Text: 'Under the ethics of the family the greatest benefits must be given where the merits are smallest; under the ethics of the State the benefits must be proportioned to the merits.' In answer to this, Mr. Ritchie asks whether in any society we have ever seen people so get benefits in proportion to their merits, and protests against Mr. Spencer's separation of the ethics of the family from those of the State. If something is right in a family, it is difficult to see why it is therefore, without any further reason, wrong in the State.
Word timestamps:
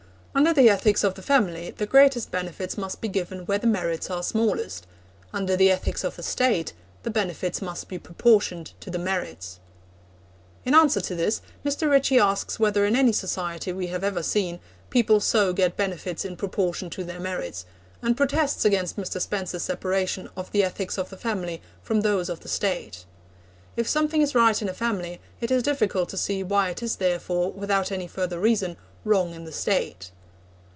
'Under 0.33 0.53
the 0.53 0.69
ethics 0.69 1.03
of 1.03 1.15
the 1.15 1.21
family 1.21 1.71
the 1.71 1.85
greatest 1.85 2.31
benefits 2.31 2.77
must 2.77 3.01
be 3.01 3.09
given 3.09 3.39
where 3.47 3.57
the 3.57 3.67
merits 3.67 4.09
are 4.09 4.23
smallest; 4.23 4.87
under 5.33 5.57
the 5.57 5.69
ethics 5.69 6.05
of 6.05 6.15
the 6.15 6.23
State 6.23 6.71
the 7.03 7.09
benefits 7.11 7.61
must 7.61 7.89
be 7.89 7.99
proportioned 7.99 8.71
to 8.79 8.89
the 8.89 8.97
merits.' 8.97 9.59
In 10.63 10.73
answer 10.73 11.01
to 11.01 11.15
this, 11.15 11.41
Mr. 11.65 11.89
Ritchie 11.91 12.17
asks 12.17 12.61
whether 12.61 12.85
in 12.85 12.95
any 12.95 13.11
society 13.11 13.73
we 13.73 13.87
have 13.87 14.05
ever 14.05 14.23
seen 14.23 14.61
people 14.89 15.19
so 15.19 15.51
get 15.51 15.75
benefits 15.75 16.23
in 16.23 16.37
proportion 16.37 16.89
to 16.91 17.03
their 17.03 17.19
merits, 17.19 17.65
and 18.01 18.15
protests 18.15 18.63
against 18.63 18.95
Mr. 18.95 19.19
Spencer's 19.19 19.63
separation 19.63 20.29
of 20.37 20.49
the 20.53 20.63
ethics 20.63 20.97
of 20.97 21.09
the 21.09 21.17
family 21.17 21.61
from 21.83 22.01
those 22.01 22.29
of 22.29 22.39
the 22.39 22.47
State. 22.49 23.03
If 23.75 23.85
something 23.85 24.21
is 24.21 24.33
right 24.33 24.61
in 24.61 24.69
a 24.69 24.73
family, 24.73 25.19
it 25.41 25.51
is 25.51 25.61
difficult 25.61 26.07
to 26.07 26.17
see 26.17 26.41
why 26.41 26.69
it 26.69 26.81
is 26.81 26.95
therefore, 26.95 27.51
without 27.51 27.91
any 27.91 28.07
further 28.07 28.39
reason, 28.39 28.77
wrong 29.03 29.33
in 29.33 29.43
the 29.43 29.51
State. 29.51 30.11